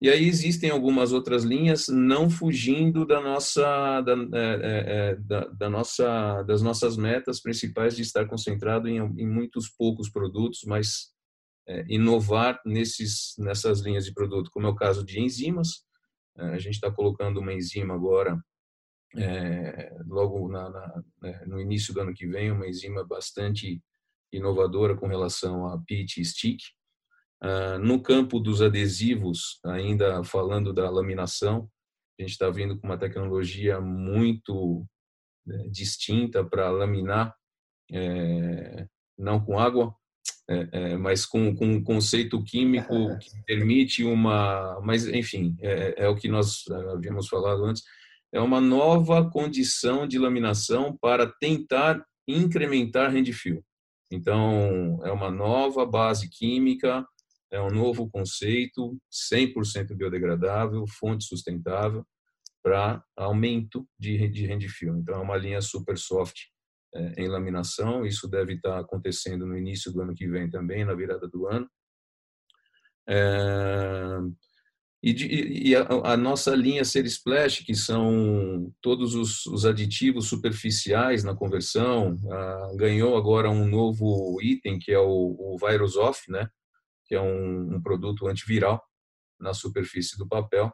[0.00, 5.70] E aí existem algumas outras linhas não fugindo da nossa, da, é, é, da, da,
[5.70, 11.14] nossa, das nossas metas principais de estar concentrado em, em muitos poucos produtos, mas
[11.66, 15.86] é, inovar nesses, nessas linhas de produto, como é o caso de enzimas.
[16.36, 18.38] É, a gente está colocando uma enzima agora
[19.14, 23.80] é, logo na, na, né, no início do ano que vem, uma enzima bastante
[24.32, 26.60] inovadora com relação a pitch e stick.
[27.42, 31.70] Uh, no campo dos adesivos, ainda falando da laminação,
[32.18, 34.86] a gente está vindo com uma tecnologia muito
[35.46, 37.34] né, distinta para laminar,
[37.92, 38.86] é,
[39.18, 39.94] não com água,
[40.48, 44.80] é, é, mas com, com um conceito químico que permite uma.
[44.80, 46.64] Mas, enfim, é, é o que nós
[46.94, 47.82] havíamos falado antes
[48.36, 53.64] é uma nova condição de laminação para tentar incrementar rendfio.
[54.12, 57.06] Então, é uma nova base química,
[57.50, 58.98] é um novo conceito,
[59.32, 62.04] 100% biodegradável, fonte sustentável,
[62.62, 64.96] para aumento de, de rendfio.
[64.98, 66.36] Então, é uma linha super soft
[66.94, 70.94] é, em laminação, isso deve estar acontecendo no início do ano que vem também, na
[70.94, 71.66] virada do ano.
[73.08, 74.18] É,
[75.06, 75.26] e, de,
[75.68, 81.32] e a, a, nossa linha Ser Splash, que são todos os, os aditivos superficiais na
[81.32, 86.48] conversão, ah, ganhou agora um novo item, que é o, o Virus Off, né?
[87.04, 88.82] que é um, um produto antiviral
[89.38, 90.72] na superfície do papel.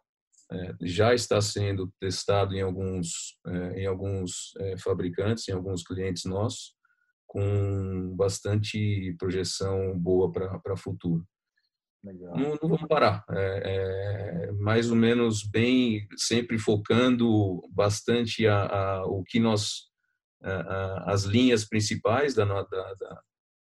[0.50, 6.24] É, já está sendo testado em alguns, é, em alguns é, fabricantes, em alguns clientes
[6.24, 6.74] nossos,
[7.26, 11.22] com bastante projeção boa para o futuro.
[12.02, 13.24] Não, não, vamos parar.
[13.30, 19.88] É, é, mais ou menos bem, sempre focando bastante a, a o que nós,
[20.42, 23.22] a, as linhas principais da, da, da,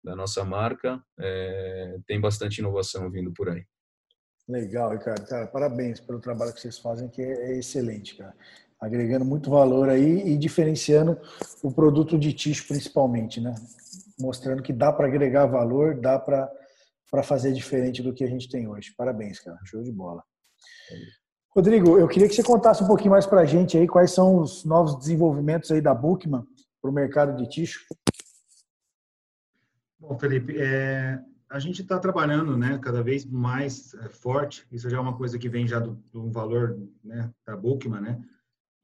[0.04, 3.64] da nossa marca, é, tem bastante inovação vindo por aí.
[4.46, 5.26] Legal, Ricardo.
[5.26, 8.34] Cara, parabéns pelo trabalho que vocês fazem, que é, é excelente, cara.
[8.80, 11.18] Agregando muito valor aí e diferenciando
[11.62, 13.54] o produto de ticho principalmente, né?
[14.20, 16.50] Mostrando que dá para agregar valor, dá para
[17.10, 18.94] para fazer diferente do que a gente tem hoje.
[18.96, 19.58] Parabéns, cara.
[19.64, 20.22] Show de bola.
[21.54, 24.38] Rodrigo, eu queria que você contasse um pouquinho mais para a gente aí quais são
[24.38, 26.44] os novos desenvolvimentos aí da Bookman
[26.80, 27.84] para o mercado de ticho.
[29.98, 34.98] Bom, Felipe, é, a gente está trabalhando né, cada vez mais é, forte, isso já
[34.98, 38.22] é uma coisa que vem já do, do valor né, da Bookman, né,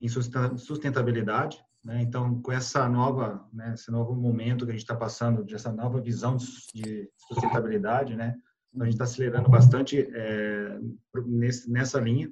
[0.01, 1.63] em sustentabilidade.
[1.85, 2.01] Né?
[2.03, 6.01] Então, com essa nova, né, esse novo momento que a gente está passando, dessa nova
[6.01, 8.35] visão de sustentabilidade, né,
[8.81, 10.79] a gente está acelerando bastante é,
[11.27, 12.27] nesse, nessa linha.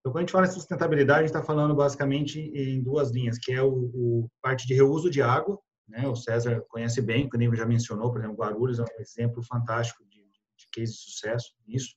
[0.00, 3.38] Então, quando a gente fala em sustentabilidade, a gente está falando basicamente em duas linhas,
[3.38, 6.06] que é o, o, parte de reuso de água, né?
[6.08, 10.04] O César conhece bem, o Neiva já mencionou, por exemplo, Guarulhos é um exemplo fantástico
[10.08, 11.94] de, de case de sucesso nisso.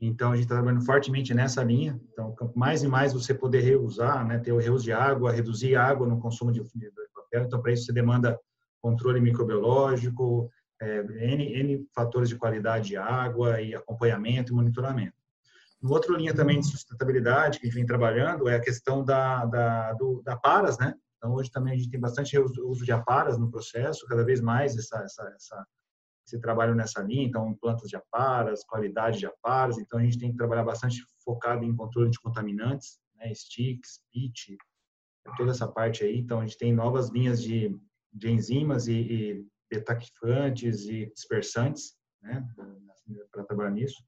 [0.00, 2.00] Então, a gente está trabalhando fortemente nessa linha.
[2.12, 6.06] Então, mais e mais você poder reusar, né, ter o reuso de água, reduzir água
[6.06, 6.62] no consumo de
[7.14, 7.44] papel.
[7.44, 8.38] Então, para isso, você demanda
[8.80, 15.14] controle microbiológico, é, N, N fatores de qualidade de água e acompanhamento e monitoramento.
[15.82, 19.44] No outra linha também de sustentabilidade que a gente vem trabalhando é a questão da,
[19.44, 20.94] da, do, da paras, né?
[21.16, 24.76] Então, hoje também a gente tem bastante uso de aparas no processo, cada vez mais
[24.76, 25.66] essa, essa, essa
[26.30, 30.30] esse trabalho nessa linha, então plantas de aparas, qualidade de aparas, então a gente tem
[30.30, 34.56] que trabalhar bastante focado em controle de contaminantes, né, sticks, pitch,
[35.36, 37.76] toda essa parte aí, então a gente tem novas linhas de,
[38.12, 42.46] de enzimas e, e betaquifantes e dispersantes, né,
[43.32, 44.02] para trabalhar nisso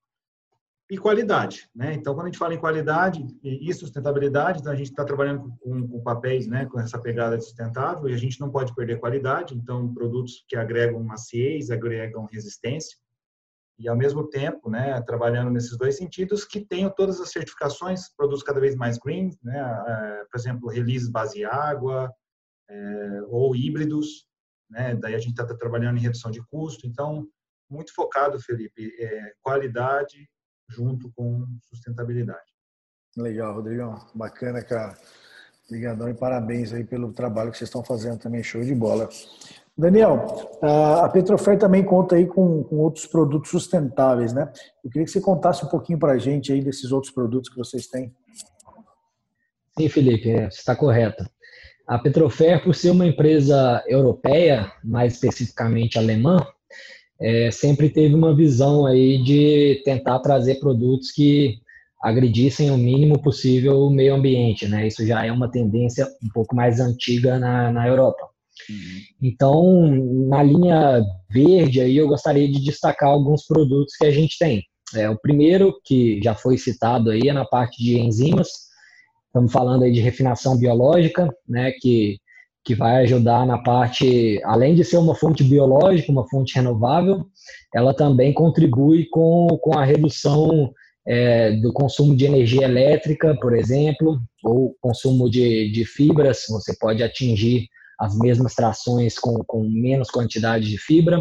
[0.92, 1.94] e qualidade, né?
[1.94, 5.88] Então, quando a gente fala em qualidade e sustentabilidade, então a gente está trabalhando com,
[5.88, 9.55] com, papéis, né, com essa pegada sustentável e a gente não pode perder qualidade.
[9.55, 12.98] Então, produtos que agregam maciez, agregam resistência
[13.78, 18.42] e ao mesmo tempo, né, trabalhando nesses dois sentidos, que tenham todas as certificações, produtos
[18.42, 22.12] cada vez mais green, né, por exemplo, release base água
[22.68, 24.26] é, ou híbridos,
[24.68, 24.94] né?
[24.96, 26.87] Daí a gente está trabalhando em redução de custo.
[26.87, 27.26] Então,
[27.70, 30.28] muito focado, Felipe, é, qualidade
[30.72, 32.40] junto com sustentabilidade.
[33.16, 33.94] Legal, Rodrigão.
[34.14, 34.96] Bacana, cara.
[35.66, 38.42] Obrigadão e parabéns aí pelo trabalho que vocês estão fazendo também.
[38.42, 39.08] Show de bola.
[39.76, 44.52] Daniel, a Petrofer também conta aí com, com, outros produtos sustentáveis, né?
[44.85, 47.56] Eu queria que você contasse um pouquinho para a gente aí desses outros produtos que
[47.56, 48.12] vocês têm.
[49.78, 51.24] Sim, Felipe, é, você está correto.
[51.87, 56.46] A Petrofer, por ser uma empresa europeia, mais especificamente alemã,
[57.22, 61.56] é, sempre teve uma visão aí de tentar trazer produtos que
[62.02, 64.88] agredissem o mínimo possível o meio ambiente, né?
[64.88, 68.28] Isso já é uma tendência um pouco mais antiga na, na Europa.
[68.68, 69.00] Uhum.
[69.22, 69.90] Então,
[70.28, 74.64] na linha verde aí eu gostaria de destacar alguns produtos que a gente tem.
[74.94, 78.48] É, o primeiro que já foi citado aí é na parte de enzimas.
[79.26, 81.70] Estamos falando aí de refinação biológica, né?
[81.80, 82.18] Que
[82.64, 87.27] que vai ajudar na parte, além de ser uma fonte biológica, uma fonte renovável,
[87.75, 90.72] ela também contribui com, com a redução
[91.07, 97.03] é, do consumo de energia elétrica, por exemplo, ou consumo de, de fibras, você pode
[97.03, 97.66] atingir
[97.98, 101.20] as mesmas trações com, com menos quantidade de fibra.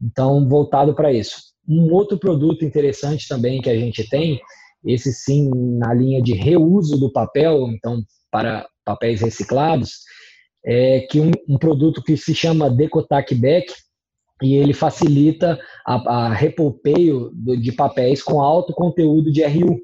[0.00, 1.36] Então, voltado para isso.
[1.68, 4.40] Um outro produto interessante também que a gente tem,
[4.84, 10.00] esse sim na linha de reuso do papel, então para papéis reciclados,
[10.64, 13.72] é que um, um produto que se chama Decotac Back
[14.42, 19.80] e ele facilita a, a repolpeio de papéis com alto conteúdo de RU.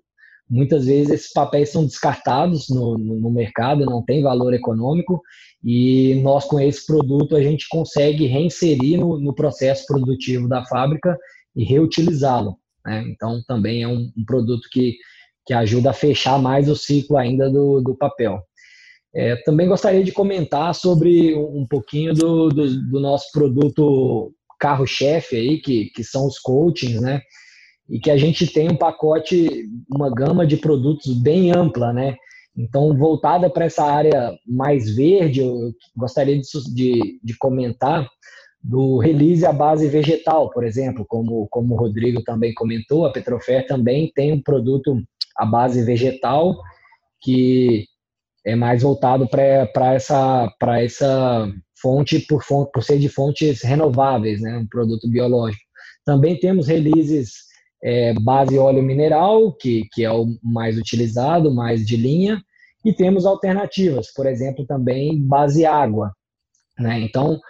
[0.49, 5.21] Muitas vezes esses papéis são descartados no, no, no, mercado, não tem valor econômico,
[5.63, 11.19] e nós com esse produto a gente consegue reinserir no, no processo produtivo da fábrica
[11.55, 12.57] e reutilizá-lo.
[12.85, 13.05] Né?
[13.09, 14.97] Então também é um, um, produto que,
[15.45, 18.41] que ajuda a fechar mais o ciclo ainda do, do papel.
[19.17, 25.59] É, também gostaria de comentar sobre um pouquinho do, do, do nosso produto carro-chefe aí,
[25.59, 27.23] que, que são os coachings, né?
[27.89, 32.15] E que a gente tem um pacote, uma gama de produtos bem ampla, né?
[32.55, 38.07] Então, voltada para essa área mais verde, eu gostaria de, de, de, comentar
[38.63, 43.67] do release à base vegetal, por exemplo, como, como o Rodrigo também comentou, a Petrofer
[43.67, 45.03] também tem um produto
[45.39, 46.59] à base vegetal
[47.23, 47.87] que
[48.47, 54.57] é mais voltado para essa, essa fonte por, fonte por ser de fontes renováveis, né?
[54.57, 55.65] um produto biológico.
[56.05, 57.33] Também temos releases
[57.83, 62.41] é, base óleo mineral, que, que é o mais utilizado, mais de linha,
[62.85, 66.13] e temos alternativas, por exemplo, também base água.
[66.79, 67.01] Né?
[67.01, 67.41] Então,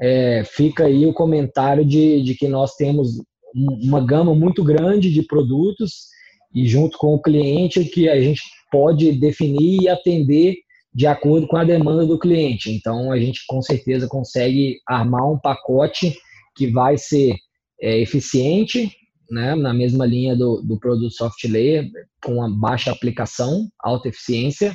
[0.00, 3.22] é, fica aí o comentário de, de que nós temos
[3.54, 6.06] uma gama muito grande de produtos
[6.54, 8.40] e junto com o cliente que a gente
[8.70, 10.56] pode definir e atender
[10.92, 12.70] de acordo com a demanda do cliente.
[12.70, 16.16] Então, a gente com certeza consegue armar um pacote
[16.56, 17.36] que vai ser
[17.80, 18.90] é, eficiente,
[19.30, 21.86] né, na mesma linha do, do produto soft layer,
[22.24, 24.74] com uma baixa aplicação, alta eficiência,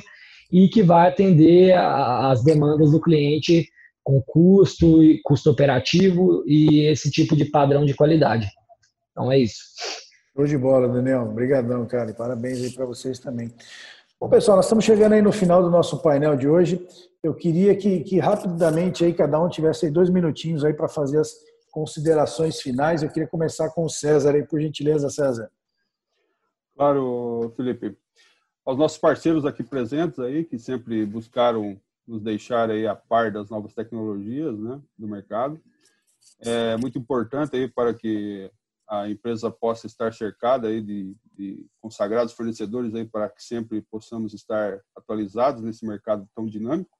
[0.52, 3.66] e que vai atender as demandas do cliente
[4.04, 8.46] com custo, custo operativo e esse tipo de padrão de qualidade.
[9.10, 9.60] Então é isso.
[10.34, 11.24] Show de bola, Daniel.
[11.24, 12.10] Obrigadão, cara.
[12.10, 13.52] E parabéns aí para vocês também.
[14.18, 16.86] Bom, pessoal, nós estamos chegando aí no final do nosso painel de hoje.
[17.22, 21.34] Eu queria que, que rapidamente aí cada um tivesse dois minutinhos aí para fazer as
[21.70, 23.02] considerações finais.
[23.02, 25.50] Eu queria começar com o César aí, por gentileza, César.
[26.74, 27.94] Claro, Felipe.
[28.64, 33.50] Aos nossos parceiros aqui presentes aí, que sempre buscaram nos deixar aí a par das
[33.50, 35.60] novas tecnologias né, do mercado.
[36.40, 38.50] É muito importante aí para que
[38.92, 44.34] a empresa possa estar cercada aí de, de consagrados fornecedores aí para que sempre possamos
[44.34, 46.90] estar atualizados nesse mercado tão dinâmico.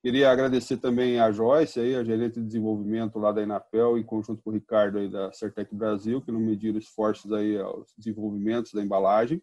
[0.00, 4.40] Queria agradecer também a Joyce, aí, a gerente de desenvolvimento lá da Inapel, em conjunto
[4.40, 8.80] com o Ricardo aí da Certec Brasil, que não mediram esforços aí aos desenvolvimentos da
[8.80, 9.42] embalagem,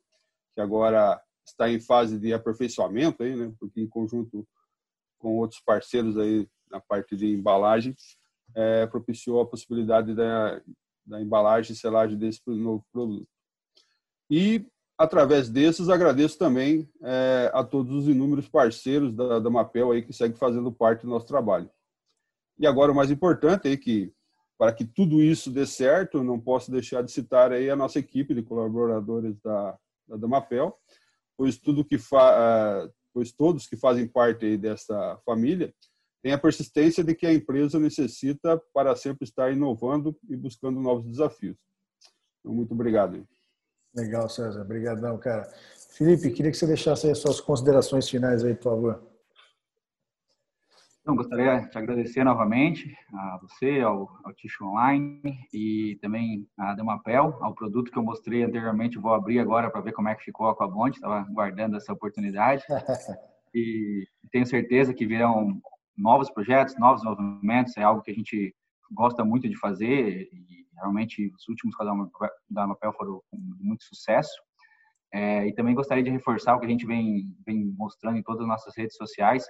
[0.53, 3.53] que agora está em fase de aperfeiçoamento aí, né?
[3.59, 4.47] Porque em conjunto
[5.19, 7.93] com outros parceiros aí na parte de embalagem,
[8.55, 10.61] é, propiciou a possibilidade da,
[11.05, 13.27] da embalagem e selagem desse novo produto.
[14.29, 14.65] E
[14.97, 20.13] através desses, agradeço também é, a todos os inúmeros parceiros da, da Mapel aí que
[20.13, 21.69] seguem fazendo parte do nosso trabalho.
[22.57, 24.13] E agora o mais importante é que
[24.57, 28.33] para que tudo isso dê certo, não posso deixar de citar aí a nossa equipe
[28.33, 29.77] de colaboradores da,
[30.07, 30.73] da Damapel,
[31.37, 35.73] pois tudo que fa, é, pois todos que fazem parte dessa família
[36.25, 41.05] têm a persistência de que a empresa necessita para sempre estar inovando e buscando novos
[41.05, 41.55] desafios.
[42.39, 43.23] Então, muito obrigado.
[43.95, 44.63] Legal, César.
[44.63, 45.47] Obrigadão, cara.
[45.91, 49.03] Felipe, queria que você deixasse as suas considerações finais aí, por favor.
[51.01, 55.21] Então, gostaria de agradecer novamente a você, ao, ao Ticho Online
[55.53, 58.97] e também a Demapel, ao produto que eu mostrei anteriormente.
[58.97, 62.63] Vou abrir agora para ver como é que ficou a Aquabonde, estava guardando essa oportunidade.
[63.53, 65.61] e tenho certeza que virão
[65.97, 68.53] novos projetos, novos movimentos, é algo que a gente
[68.91, 71.75] gosta muito de fazer e realmente os últimos
[72.49, 74.35] da Mapel foram com muito sucesso.
[75.13, 78.41] É, e também gostaria de reforçar o que a gente vem, vem mostrando em todas
[78.41, 79.45] as nossas redes sociais,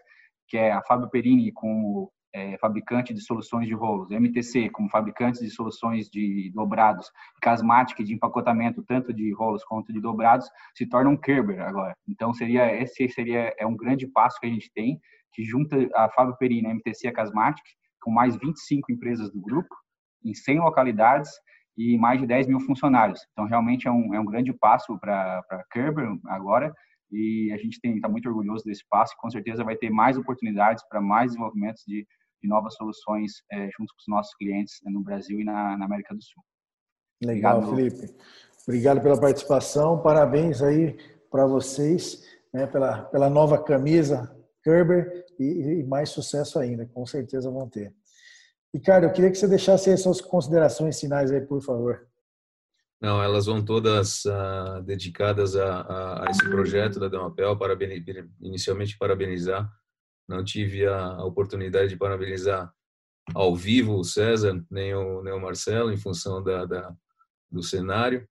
[0.47, 5.39] que é a Fábio Perini como é, fabricante de soluções de rolos, MTC como fabricante
[5.39, 7.09] de soluções de dobrados,
[7.41, 11.95] Casmatic de empacotamento tanto de rolos quanto de dobrados, se torna um Kerber agora.
[12.07, 14.99] Então seria esse seria é um grande passo que a gente tem,
[15.35, 17.63] que junta a Fábio Perini, a MTC e a Casmatic,
[18.01, 19.75] com mais 25 empresas do grupo,
[20.23, 21.29] em 100 localidades
[21.77, 23.19] e mais de 10 mil funcionários.
[23.33, 26.73] Então, realmente é um, é um grande passo para a Kerber agora
[27.11, 30.83] e a gente está muito orgulhoso desse passo e com certeza vai ter mais oportunidades
[30.87, 32.07] para mais desenvolvimentos de,
[32.41, 35.85] de novas soluções é, junto com os nossos clientes né, no Brasil e na, na
[35.85, 36.41] América do Sul.
[37.21, 37.91] Legal, Obrigado.
[37.91, 38.15] Felipe.
[38.67, 40.01] Obrigado pela participação.
[40.01, 40.97] Parabéns aí
[41.29, 42.23] para vocês
[42.53, 44.34] né, pela, pela nova camisa
[44.65, 47.93] Kerber e, e mais sucesso ainda, com certeza vão ter.
[48.73, 52.07] Ricardo, eu queria que você deixasse aí suas considerações finais aí, por favor.
[52.99, 58.03] Não, elas vão todas uh, dedicadas a, a, a, esse projeto da Damapel, parabeniz,
[58.41, 59.69] inicialmente parabenizar.
[60.27, 62.73] Não tive a, a, oportunidade de parabenizar
[63.35, 66.95] ao vivo o César, nem o, nem o Marcelo, em função da, da
[67.51, 68.27] do cenário,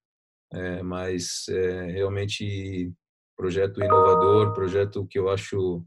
[0.53, 2.93] é, mas é, realmente
[3.37, 5.85] projeto inovador, projeto que eu acho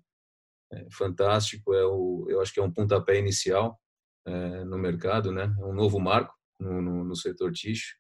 [0.91, 3.79] fantástico, é o, eu acho que é um pontapé inicial
[4.27, 5.55] é, no mercado, né?
[5.59, 7.97] É um novo marco no, no, no setor tixo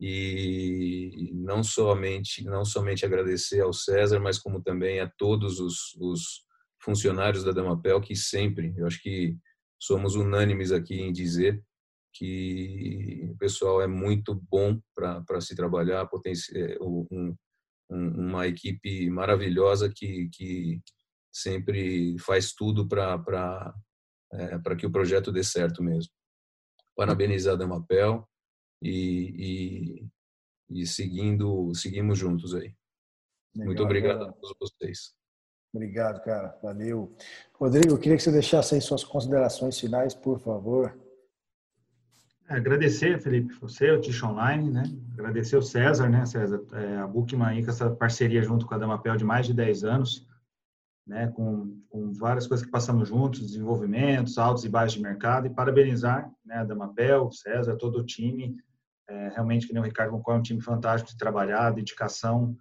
[0.00, 6.44] e não somente não somente agradecer ao César, mas como também a todos os, os
[6.80, 9.36] funcionários da Damapel que sempre, eu acho que
[9.80, 11.62] somos unânimes aqui em dizer
[12.12, 16.08] que o pessoal é muito bom para se trabalhar,
[16.54, 17.36] é, um, um,
[17.90, 20.80] uma equipe maravilhosa que, que
[21.40, 23.74] sempre faz tudo para
[24.32, 26.12] é, para que o projeto dê certo mesmo.
[26.96, 28.28] Parabenizar a Damapel
[28.82, 30.08] e,
[30.70, 32.74] e, e seguindo, seguimos juntos aí.
[33.54, 34.30] Legal, Muito obrigado cara.
[34.30, 35.14] a todos vocês.
[35.72, 36.58] Obrigado, cara.
[36.62, 37.14] Valeu.
[37.54, 40.98] Rodrigo, eu queria que você deixasse aí suas considerações finais, por favor.
[42.48, 44.82] Agradecer, Felipe, você, o Tish Online, né?
[45.12, 46.64] Agradecer o César, né, César?
[46.72, 49.84] É, a Bookman aí com essa parceria junto com a Damapel de mais de 10
[49.84, 50.27] anos
[51.08, 55.50] né, com, com, várias coisas que passamos juntos, desenvolvimentos, altos e baixos de mercado, e
[55.50, 58.54] parabenizar né, a Damapel, César, todo o time,
[59.08, 62.54] é, realmente, que nem o Ricardo é um time fantástico de trabalhar, dedicação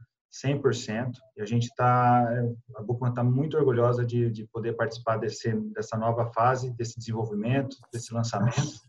[0.45, 2.23] 100%, e a gente está,
[2.75, 7.75] a Buchmann está muito orgulhosa de, de poder participar desse, dessa nova fase, desse desenvolvimento,
[7.91, 8.79] desse lançamento,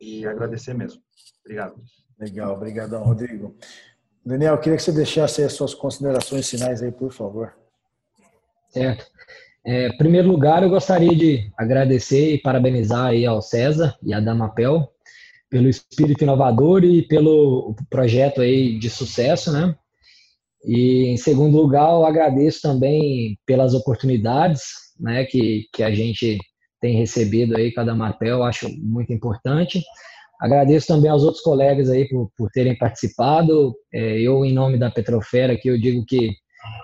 [0.00, 1.02] e agradecer mesmo.
[1.44, 1.82] Obrigado.
[2.18, 3.56] Legal, obrigadão, Rodrigo.
[4.24, 7.57] Daniel, queria que você deixasse as suas considerações finais aí, por favor.
[8.68, 9.06] Certo.
[9.64, 14.20] É, em primeiro lugar, eu gostaria de agradecer e parabenizar aí ao César e à
[14.20, 14.88] Damapel
[15.50, 19.74] pelo espírito inovador e pelo projeto aí de sucesso, né?
[20.64, 24.62] E em segundo lugar, eu agradeço também pelas oportunidades,
[24.98, 26.38] né, que, que a gente
[26.80, 29.82] tem recebido aí com a Damapel, acho muito importante.
[30.40, 33.74] Agradeço também aos outros colegas aí por, por terem participado.
[33.92, 36.30] É, eu, em nome da Petrofera, que eu digo que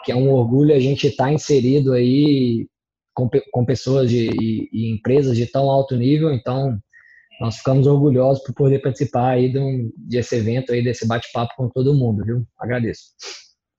[0.04, 2.66] que é um orgulho a gente estar tá inserido aí
[3.14, 6.32] com, com pessoas de, e, e, empresas de tão alto nível.
[6.32, 6.78] Então,
[7.40, 11.68] nós ficamos orgulhosos por poder participar aí de um, desse evento aí, desse bate-papo com
[11.68, 12.46] todo mundo, viu?
[12.58, 13.12] Agradeço.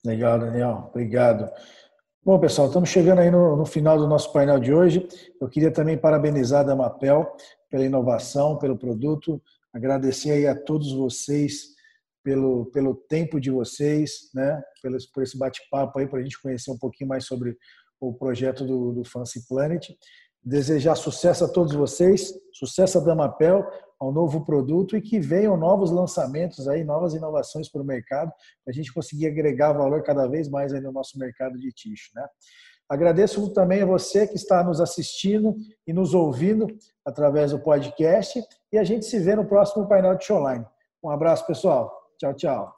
[0.05, 0.87] Legal, Daniel.
[0.89, 1.49] Obrigado.
[2.23, 5.07] Bom, pessoal, estamos chegando aí no, no, final do nosso painel de hoje.
[5.39, 7.31] Eu queria também parabenizar a Damapel
[7.69, 9.41] pela inovação, pelo produto,
[9.73, 11.74] agradecer aí a todos vocês
[12.25, 14.59] pelo, pelo tempo de vocês, né?
[14.81, 17.55] Pelo, por esse bate-papo aí, para a gente conhecer um pouquinho mais sobre
[18.01, 19.91] o projeto do, do Fancy Planet.
[20.43, 23.63] Desejar sucesso a todos vocês, sucesso a Damapel,
[23.99, 28.31] ao novo produto e que venham novos lançamentos aí, novas inovações para o mercado,
[28.63, 32.09] para a gente conseguir agregar valor cada vez mais aí no nosso mercado de tixo,
[32.15, 32.25] né?
[32.89, 35.55] Agradeço também a você que está nos assistindo
[35.87, 36.67] e nos ouvindo
[37.03, 40.65] através do podcast e a gente se vê no próximo painel de online.
[41.03, 42.04] Um abraço, pessoal.
[42.19, 42.74] Tchau, tchau.